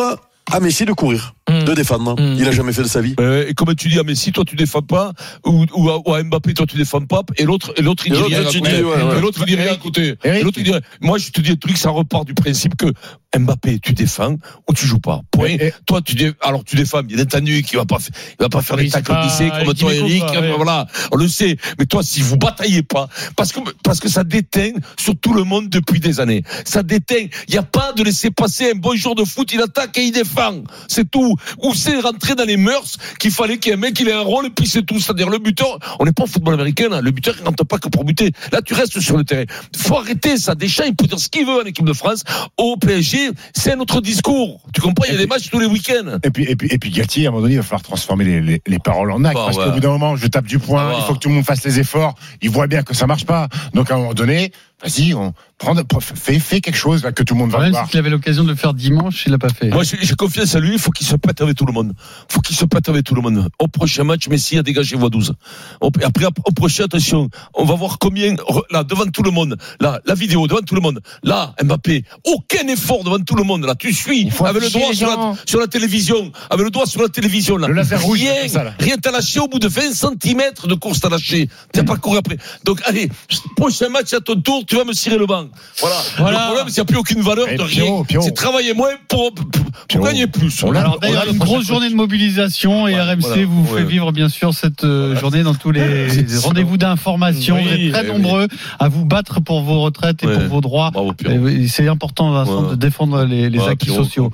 ah 0.51 0.59
mais 0.59 0.69
de 0.85 0.93
courir 0.93 1.33
Mm. 1.51 1.63
de 1.65 1.73
défendre. 1.73 2.19
Mm. 2.19 2.35
Il 2.37 2.47
a 2.47 2.51
jamais 2.51 2.73
fait 2.73 2.83
de 2.83 2.87
sa 2.87 3.01
vie. 3.01 3.15
Euh, 3.19 3.45
et 3.47 3.53
comme 3.53 3.73
tu 3.75 3.89
dis, 3.89 3.97
ah, 3.99 4.03
mais 4.05 4.15
si 4.15 4.31
toi 4.31 4.43
tu 4.45 4.55
défends 4.55 4.81
pas, 4.81 5.13
ou, 5.45 5.65
ou, 5.75 5.89
à- 5.89 6.07
ou 6.07 6.13
à 6.13 6.23
Mbappé 6.23 6.53
toi 6.53 6.65
tu 6.65 6.77
défends 6.77 7.01
pas, 7.05 7.21
et 7.37 7.43
l'autre, 7.43 7.73
et 7.77 7.81
l'autre 7.81 8.03
il 8.05 8.13
dit 8.13 8.19
l'autre, 8.19 8.29
rien 8.29 8.39
à 9.09 9.19
l'autre 9.19 9.39
il 9.41 9.45
dit 9.45 9.55
rien 9.55 9.73
à 9.73 9.77
côté. 9.77 10.15
L'autre 10.43 10.57
il 10.59 10.63
dit, 10.63 10.73
moi 11.01 11.17
je 11.17 11.29
te 11.31 11.41
dis 11.41 11.51
un 11.51 11.55
truc, 11.55 11.77
ça 11.77 11.89
repart 11.89 12.25
du 12.25 12.33
principe 12.33 12.75
que 12.77 12.87
Mbappé 13.37 13.79
tu 13.79 13.93
défends 13.93 14.35
ou 14.69 14.73
tu 14.73 14.85
joues 14.85 14.99
pas. 14.99 15.21
Point. 15.31 15.47
Et- 15.49 15.67
et- 15.67 15.73
toi 15.85 16.01
tu 16.01 16.15
dé... 16.15 16.31
alors 16.41 16.63
tu 16.63 16.75
défends, 16.75 17.03
bien 17.03 17.19
entendu 17.21 17.61
qu'il 17.63 17.77
va 17.77 17.85
pas, 17.85 17.97
il 18.39 18.43
va 18.43 18.49
pas 18.49 18.61
faire 18.61 18.77
des 18.77 18.89
tacles 18.89 19.13
glissés 19.21 19.49
comme 19.49 19.59
Eric 19.61 19.77
toi 19.79 19.93
Eric, 19.93 20.19
quoi, 20.25 20.39
ouais. 20.41 20.53
voilà, 20.55 20.87
on 21.11 21.17
le 21.17 21.27
sait. 21.27 21.57
Mais 21.79 21.85
toi 21.85 22.03
si 22.03 22.21
vous 22.21 22.37
bataillez 22.37 22.83
pas, 22.83 23.07
parce 23.35 23.51
que 23.53 23.59
parce 23.83 23.99
que 23.99 24.09
ça 24.09 24.23
déteint 24.23 24.71
sur 24.99 25.17
tout 25.19 25.33
le 25.33 25.43
monde 25.43 25.69
depuis 25.69 25.99
des 25.99 26.19
années. 26.19 26.43
Ça 26.65 26.83
déteint. 26.83 27.25
Il 27.47 27.53
y 27.55 27.57
a 27.57 27.63
pas 27.63 27.93
de 27.93 28.03
laisser 28.03 28.31
passer 28.31 28.71
un 28.71 28.77
bon 28.77 28.95
jour 28.95 29.15
de 29.15 29.23
foot, 29.23 29.51
il 29.53 29.61
attaque 29.61 29.97
et 29.97 30.03
il 30.03 30.11
défend. 30.11 30.63
C'est 30.87 31.09
tout. 31.09 31.35
Ou 31.59 31.73
c'est 31.73 31.99
rentrer 31.99 32.35
dans 32.35 32.45
les 32.45 32.57
mœurs 32.57 32.97
qu'il 33.19 33.31
fallait 33.31 33.57
qu'il 33.57 33.69
y 33.69 33.73
ait 33.73 33.77
un 33.77 33.79
mec 33.79 33.93
qui 33.93 34.03
ait 34.03 34.13
un 34.13 34.21
rôle 34.21 34.47
et 34.47 34.49
puis 34.49 34.67
c'est 34.67 34.83
tout. 34.83 34.99
C'est-à-dire 34.99 35.29
le 35.29 35.39
buteur, 35.39 35.79
on 35.99 36.05
n'est 36.05 36.11
pas 36.11 36.23
au 36.23 36.27
football 36.27 36.55
américain 36.55 36.89
là. 36.89 37.01
Le 37.01 37.11
buteur 37.11 37.35
il 37.39 37.45
rentre 37.45 37.65
pas 37.65 37.77
que 37.77 37.89
pour 37.89 38.03
buter. 38.03 38.31
Là 38.51 38.61
tu 38.61 38.73
restes 38.73 38.99
sur 38.99 39.17
le 39.17 39.23
terrain. 39.23 39.45
Faut 39.75 39.97
arrêter 39.97 40.37
ça. 40.37 40.55
Deschamps 40.55 40.85
il 40.85 40.95
peut 40.95 41.07
dire 41.07 41.19
ce 41.19 41.29
qu'il 41.29 41.45
veut 41.45 41.61
en 41.61 41.65
équipe 41.65 41.85
de 41.85 41.93
France. 41.93 42.23
Au 42.57 42.77
PSG, 42.77 43.31
c'est 43.55 43.73
un 43.73 43.79
autre 43.79 44.01
discours. 44.01 44.61
Tu 44.73 44.81
comprends? 44.81 45.05
Il 45.07 45.13
y 45.13 45.15
a 45.15 45.19
des 45.19 45.27
matchs 45.27 45.49
tous 45.49 45.59
les 45.59 45.65
week-ends. 45.65 46.19
Et 46.23 46.29
puis, 46.29 46.43
et 46.45 46.55
puis, 46.55 46.67
et 46.71 46.77
puis 46.77 46.89
Galtier, 46.89 47.25
à 47.25 47.29
un 47.29 47.31
moment 47.31 47.43
donné, 47.43 47.55
il 47.55 47.57
va 47.57 47.63
falloir 47.63 47.81
transformer 47.81 48.25
les, 48.25 48.41
les, 48.41 48.61
les 48.65 48.79
paroles 48.79 49.11
en 49.11 49.23
actes. 49.23 49.35
Bah, 49.35 49.43
parce 49.45 49.57
ouais. 49.57 49.65
qu'au 49.65 49.71
bout 49.71 49.79
d'un 49.79 49.89
moment, 49.89 50.15
je 50.15 50.27
tape 50.27 50.45
du 50.45 50.59
poing, 50.59 50.91
Ah, 50.91 50.97
il 50.99 51.03
faut 51.05 51.13
que 51.13 51.19
tout 51.19 51.29
le 51.29 51.35
monde 51.35 51.45
fasse 51.45 51.63
les 51.63 51.79
efforts. 51.79 52.15
Il 52.41 52.49
voit 52.49 52.67
bien 52.67 52.83
que 52.83 52.93
ça 52.93 53.07
marche 53.07 53.25
pas. 53.25 53.47
Donc, 53.73 53.91
à 53.91 53.95
un 53.95 53.97
moment 53.97 54.13
donné, 54.13 54.51
vas-y, 54.83 55.13
on 55.13 55.33
prend, 55.57 55.75
fais, 55.99 56.39
fais 56.39 56.59
quelque 56.59 56.75
chose 56.77 57.03
là, 57.03 57.11
que 57.11 57.21
tout 57.21 57.35
le 57.35 57.39
monde 57.39 57.51
va 57.51 57.69
voir. 57.69 57.87
qu'il 57.87 57.99
avait 57.99 58.09
l'occasion 58.09 58.43
de 58.43 58.49
le 58.49 58.55
faire 58.55 58.73
dimanche, 58.73 59.23
il 59.27 59.31
l'a 59.31 59.37
pas 59.37 59.49
fait. 59.49 59.69
Moi, 59.69 59.83
j'ai 59.83 60.15
confiance 60.15 60.55
à 60.55 60.59
lui. 60.59 60.73
Il 60.73 60.79
faut 60.79 60.89
qu'il 60.91 61.05
se 61.05 61.15
pète 61.15 61.39
avec 61.41 61.55
tout 61.55 61.65
le 61.67 61.71
monde. 61.73 61.93
Il 62.29 62.33
faut 62.33 62.41
qu'il 62.41 62.55
se 62.55 62.65
pète 62.65 62.89
avec 62.89 63.03
tout 63.03 63.13
le 63.13 63.21
monde. 63.21 63.47
Au 63.59 63.67
prochain 63.67 64.03
match, 64.03 64.27
Messi 64.27 64.57
a 64.57 64.63
dégagé 64.63 64.95
voix 64.95 65.09
12. 65.11 65.35
Au- 65.81 65.91
Après, 66.03 66.25
au 66.25 66.51
prochain, 66.51 66.85
attention, 66.85 67.29
on 67.53 67.65
va 67.65 67.75
voir 67.75 67.99
combien, 67.99 68.35
là, 68.71 68.83
devant 68.83 69.05
tout 69.05 69.21
le 69.21 69.29
monde, 69.31 69.55
là, 69.79 69.99
la 70.05 70.15
vidéo, 70.15 70.47
devant 70.47 70.61
tout 70.61 70.73
le 70.75 70.81
monde, 70.81 70.99
là, 71.23 71.53
Mbappé, 71.63 72.05
aucun 72.25 72.67
effort 72.67 73.03
devant 73.03 73.19
tout 73.19 73.35
le 73.35 73.43
monde, 73.43 73.63
là, 73.65 73.75
tu 73.75 73.93
suis, 73.93 74.21
Il 74.23 74.31
faut 74.31 74.45
avec 74.47 74.63
le 74.63 74.69
doigt 74.71 74.93
sur 74.93 75.07
la, 75.07 75.13
gens. 75.15 75.37
sur 75.45 75.59
la 75.59 75.67
télévision, 75.67 76.31
avec 76.49 76.63
le 76.65 76.71
doigt 76.71 76.87
sur 76.87 77.01
la 77.03 77.09
télévision, 77.09 77.57
là. 77.57 77.67
Le 77.67 77.75
laser 77.75 78.01
rouge, 78.01 78.19
Rien, 78.19 78.47
ça, 78.47 78.63
là. 78.63 78.73
rien 78.79 78.95
t'as 78.97 79.11
lâché 79.11 79.39
au 79.39 79.47
bout 79.47 79.59
de 79.59 79.67
20 79.67 79.93
cm 79.93 80.41
de 80.65 80.73
course 80.73 80.99
t'as 81.01 81.09
lâché. 81.09 81.49
T'as 81.71 81.83
pas 81.83 81.97
couru 81.97 82.17
après. 82.17 82.37
Donc, 82.63 82.81
allez, 82.85 83.09
prochain 83.55 83.89
match 83.89 84.11
à 84.13 84.19
ton 84.21 84.41
tour, 84.41 84.65
tu 84.71 84.77
vas 84.77 84.85
me 84.85 84.93
cirer 84.93 85.17
le 85.17 85.25
banc. 85.25 85.47
Voilà. 85.81 85.95
Voilà. 86.17 86.37
Le 86.39 86.45
problème, 86.45 86.65
c'est 86.69 86.73
qu'il 86.75 86.81
n'y 86.83 86.85
a 86.85 86.85
plus 86.85 86.97
aucune 86.97 87.21
valeur 87.21 87.45
Eh, 87.51 87.57
de 87.57 87.61
rien. 87.61 88.03
C'est 88.21 88.33
travailler 88.33 88.73
moins 88.73 88.91
pour, 89.09 89.33
pour, 89.33 89.45
pour 89.89 90.05
gagner 90.05 90.27
plus. 90.27 90.63
On 90.63 90.71
l'a- 90.71 90.79
Alors 90.79 90.95
on 90.95 90.99
d'ailleurs, 90.99 91.23
a 91.23 91.25
une 91.25 91.37
grosse 91.37 91.67
journée 91.67 91.89
de 91.89 91.95
mobilisation 91.95 92.87
et 92.87 92.93
Ouais, 92.95 93.01
RMC 93.01 93.19
voilà, 93.19 93.45
vous 93.47 93.63
ouais. 93.73 93.81
fait 93.81 93.85
vivre 93.85 94.13
bien 94.13 94.29
sûr 94.29 94.53
cette 94.53 94.85
euh, 94.85 95.13
journée 95.17 95.43
dans 95.43 95.55
tous 95.55 95.71
les 95.71 96.07
rendez-vous 96.43 96.77
d'information. 96.77 97.55
Oui, 97.57 97.63
vous 97.63 97.69
êtes 97.73 97.91
très 97.91 98.09
oui, 98.09 98.21
nombreux 98.21 98.47
à 98.79 98.87
vous 98.87 99.03
battre 99.03 99.41
pour 99.41 99.61
vos 99.61 99.81
retraites 99.81 100.23
et 100.23 100.27
Ouais. 100.27 100.35
pour 100.37 100.47
vos 100.47 100.61
droits. 100.61 100.91
C'est 101.67 101.89
important 101.89 102.31
Vincent 102.31 102.63
Ouais. 102.63 102.69
de 102.71 102.75
défendre 102.75 103.25
les, 103.25 103.49
les 103.49 103.59
Ouais, 103.59 103.71
acquis 103.71 103.87
Pierrot. 103.87 104.05
sociaux. 104.05 104.31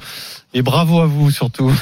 Et 0.57 0.63
bravo 0.63 1.01
à 1.01 1.05
vous 1.05 1.29
surtout. 1.29 1.71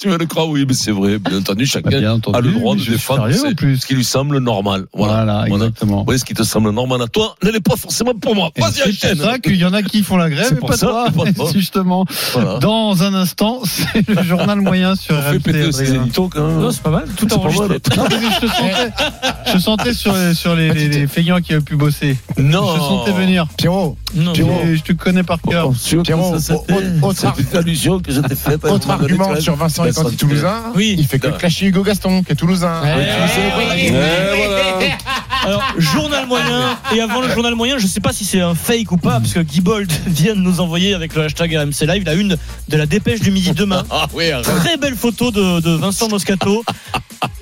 Tu 0.00 0.08
veux 0.08 0.18
le 0.18 0.26
croire, 0.26 0.48
oui, 0.48 0.64
mais 0.66 0.74
c'est 0.74 0.90
vrai. 0.90 1.18
Bien 1.18 1.38
entendu, 1.38 1.66
chacun 1.66 1.90
Bien 1.90 2.14
entendu, 2.14 2.36
a 2.38 2.40
le 2.40 2.50
droit 2.52 2.74
de 2.74 2.82
défendre 2.82 3.22
en 3.24 3.54
plus. 3.54 3.78
ce 3.78 3.86
qui 3.86 3.94
lui 3.94 4.04
semble 4.04 4.38
normal. 4.38 4.86
Voilà. 4.94 5.12
Voilà, 5.14 5.44
Voilà. 5.48 5.64
exactement. 5.66 6.04
Oui, 6.08 6.18
ce 6.18 6.24
qui 6.24 6.34
te 6.34 6.42
semble 6.42 6.70
normal 6.70 7.02
à 7.02 7.06
toi 7.08 7.34
ne 7.42 7.50
l'est 7.50 7.60
pas 7.60 7.76
forcément 7.76 8.14
pour 8.14 8.34
moi. 8.34 8.50
Vas-y, 8.56 8.94
C'est 8.94 9.16
pour 9.16 9.24
ça 9.26 9.38
qu'il 9.38 9.56
y 9.56 9.64
en 9.64 9.72
a 9.74 9.82
qui 9.82 10.02
font 10.02 10.16
la 10.16 10.30
grève 10.30 10.46
C'est 10.48 10.54
et 10.54 10.58
pour 10.58 10.70
pas 10.70 10.76
ça, 10.76 10.86
toi. 10.86 11.06
pas 11.14 11.32
toi. 11.32 11.50
Justement. 11.52 12.06
Voilà. 12.32 12.58
Dans 12.58 13.02
un 13.02 13.14
instant, 13.14 13.60
c'est 13.64 14.08
le 14.08 14.22
journal 14.22 14.60
moyen 14.60 14.94
sur 14.96 15.14
On 15.16 15.20
RMC. 15.20 15.94
éditos 15.94 16.28
quand 16.28 16.46
même. 16.46 16.58
Non, 16.60 16.70
c'est 16.70 16.82
pas 16.82 16.90
mal. 16.90 17.04
Tout 17.16 17.32
enregistré. 17.34 17.68
mal. 17.68 17.80
Non, 17.96 18.04
mais 18.10 18.16
je 18.34 18.40
te 18.40 18.46
sentais, 18.46 18.92
je 19.46 19.52
te 19.52 19.58
sentais 19.58 19.94
sur, 19.94 20.14
les- 20.14 20.34
sur 20.34 20.54
les, 20.56 20.72
les, 20.72 20.88
les 20.88 21.06
feignants 21.06 21.40
qui 21.40 21.52
avaient 21.52 21.62
pu 21.62 21.76
bosser. 21.76 22.16
Non. 22.38 22.66
Je 22.74 22.78
te 22.78 22.84
sentais 22.84 23.12
venir. 23.12 23.46
Pierrot, 23.58 23.96
Non, 24.14 24.32
Pierrot. 24.32 24.60
Je 24.74 24.82
te 24.82 24.92
connais 24.92 25.22
par 25.22 25.40
cœur. 25.40 25.70
Pierrot, 26.02 26.38
ça, 26.38 26.54
autre- 26.54 26.64
autre- 27.02 27.16
c'est 27.36 27.42
une 27.52 27.56
allusion 27.58 28.00
que 28.00 28.12
je 28.12 28.20
t'ai 28.20 28.34
faite. 28.36 28.64
autre 28.64 28.86
donné, 28.86 29.02
argument 29.02 29.40
sur 29.40 29.56
Vincent 29.56 29.84
et 29.84 29.92
quand 29.92 30.02
ça, 30.02 30.08
il 30.08 30.14
est 30.14 30.16
toulousain. 30.16 30.62
Oui. 30.74 30.94
Il 30.98 31.06
fait 31.06 31.18
que 31.18 31.26
Putain. 31.26 31.38
clasher 31.38 31.66
Hugo 31.66 31.82
Gaston, 31.82 32.22
qui 32.22 32.32
est 32.32 32.36
toulousain. 32.36 32.82
Eh, 32.84 32.88
eh. 32.88 33.86
Eh, 33.86 33.90
voilà. 33.90 34.96
Alors, 35.44 35.62
journal 35.76 36.26
moyen, 36.26 36.76
et 36.94 37.00
avant 37.00 37.20
le 37.20 37.28
journal 37.32 37.54
moyen, 37.56 37.76
je 37.78 37.86
sais 37.86 38.00
pas 38.00 38.12
si 38.12 38.24
c'est 38.24 38.40
un 38.40 38.54
fake 38.54 38.92
ou 38.92 38.96
pas, 38.96 39.18
parce 39.20 39.32
que 39.32 39.40
Guy 39.40 39.60
Bold 39.60 39.90
vient 40.06 40.34
de 40.34 40.40
nous 40.40 40.60
envoyer 40.60 40.94
avec 40.94 41.14
le 41.14 41.22
hashtag 41.24 41.54
RMC 41.56 41.86
Live 41.86 42.04
la 42.06 42.14
une 42.14 42.36
de 42.68 42.76
la 42.76 42.86
dépêche 42.86 43.20
du 43.20 43.30
midi 43.30 43.50
demain. 43.52 43.84
Ah 43.90 44.06
oui. 44.14 44.30
Très 44.42 44.76
belle 44.76 44.94
photo 44.96 45.30
de, 45.30 45.60
de 45.60 45.70
Vincent 45.76 46.08
Moscato. 46.08 46.64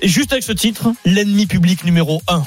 Et 0.01 0.07
juste 0.07 0.31
avec 0.31 0.43
ce 0.43 0.51
titre, 0.51 0.91
l'ennemi 1.05 1.45
public 1.45 1.83
numéro 1.83 2.21
1. 2.27 2.43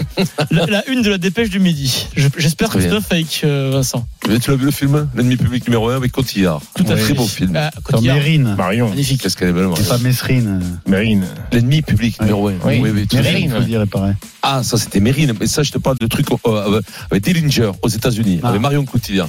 La, 0.50 0.66
la 0.66 0.88
une 0.88 1.02
de 1.02 1.10
la 1.10 1.18
dépêche 1.18 1.50
du 1.50 1.60
midi. 1.60 2.06
Je- 2.16 2.28
J'espère 2.36 2.68
que 2.70 2.80
c'est 2.80 2.90
un 2.90 3.00
fake, 3.00 3.42
euh, 3.44 3.70
Vincent. 3.72 4.06
Mais 4.28 4.38
tu 4.38 4.50
l'as 4.50 4.56
vu 4.56 4.64
le 4.66 4.70
film 4.70 5.08
L'ennemi 5.14 5.36
public 5.36 5.66
numéro 5.66 5.88
1 5.88 5.96
avec 5.96 6.12
Cotillard. 6.12 6.60
Tout 6.74 6.84
à 6.88 6.94
Oui. 6.94 7.00
Très 7.02 7.14
beau 7.14 7.26
film. 7.26 7.52
Ah, 7.56 7.70
Sur 7.72 7.82
Cotillard. 7.82 8.16
Mérine. 8.16 8.54
Marion, 8.56 8.88
Magnifique. 8.88 9.22
Qu'est-ce 9.22 9.36
qu'elle 9.36 9.48
est 9.48 9.52
belle, 9.52 9.68
C'est 9.76 9.84
pas 9.84 9.90
Marie. 9.92 10.02
Mesrine. 10.04 10.60
Mérine. 10.86 11.24
L'ennemi 11.52 11.82
public 11.82 12.20
numéro 12.20 12.48
1. 12.48 12.54
Oui. 12.64 13.06
tu 13.08 13.16
Mérine. 13.16 13.44
Il 13.44 13.50
faut 13.50 13.60
dire, 13.66 13.82
il 13.82 13.88
paraît. 13.88 14.14
Ah, 14.42 14.62
ça 14.62 14.76
c'était 14.76 15.00
Mérine. 15.00 15.32
Mais 15.40 15.46
ça, 15.46 15.62
je 15.62 15.70
te 15.72 15.78
parle 15.78 15.96
de 16.00 16.06
trucs 16.06 16.26
euh, 16.46 16.80
avec 17.10 17.22
Dillinger 17.24 17.70
aux 17.82 17.88
États-Unis, 17.88 18.40
Ah. 18.42 18.48
avec 18.48 18.60
Marion 18.60 18.84
Cotillard. 18.84 19.28